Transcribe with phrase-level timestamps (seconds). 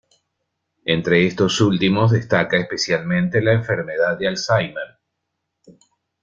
[0.85, 4.97] Entre estos últimos, destaca especialmente la enfermedad de Alzheimer.